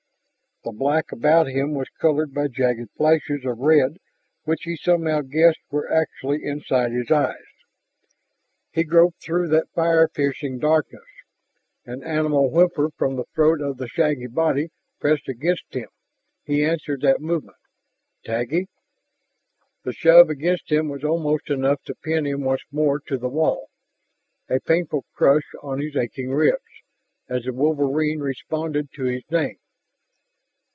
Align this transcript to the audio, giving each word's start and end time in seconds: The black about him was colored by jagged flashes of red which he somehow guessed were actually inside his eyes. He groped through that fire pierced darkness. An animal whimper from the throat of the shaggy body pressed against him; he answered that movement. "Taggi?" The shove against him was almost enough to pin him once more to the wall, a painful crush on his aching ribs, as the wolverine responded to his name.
The 0.63 0.71
black 0.71 1.11
about 1.11 1.47
him 1.47 1.73
was 1.73 1.89
colored 1.99 2.35
by 2.35 2.47
jagged 2.47 2.91
flashes 2.95 3.45
of 3.45 3.57
red 3.57 3.97
which 4.43 4.61
he 4.61 4.75
somehow 4.77 5.21
guessed 5.21 5.57
were 5.71 5.91
actually 5.91 6.45
inside 6.45 6.91
his 6.91 7.09
eyes. 7.09 7.51
He 8.71 8.83
groped 8.83 9.23
through 9.23 9.47
that 9.47 9.71
fire 9.73 10.07
pierced 10.07 10.45
darkness. 10.59 11.07
An 11.83 12.03
animal 12.03 12.51
whimper 12.51 12.91
from 12.91 13.15
the 13.15 13.25
throat 13.33 13.59
of 13.59 13.77
the 13.77 13.87
shaggy 13.87 14.27
body 14.27 14.69
pressed 14.99 15.27
against 15.27 15.73
him; 15.73 15.89
he 16.45 16.63
answered 16.63 17.01
that 17.01 17.21
movement. 17.21 17.57
"Taggi?" 18.23 18.67
The 19.83 19.93
shove 19.93 20.29
against 20.29 20.71
him 20.71 20.89
was 20.89 21.03
almost 21.03 21.49
enough 21.49 21.81
to 21.85 21.95
pin 21.95 22.25
him 22.27 22.41
once 22.41 22.61
more 22.71 22.99
to 23.07 23.17
the 23.17 23.29
wall, 23.29 23.71
a 24.47 24.59
painful 24.59 25.05
crush 25.15 25.55
on 25.63 25.79
his 25.79 25.95
aching 25.95 26.29
ribs, 26.29 26.61
as 27.27 27.45
the 27.45 27.51
wolverine 27.51 28.19
responded 28.19 28.89
to 28.93 29.05
his 29.05 29.23
name. 29.31 29.57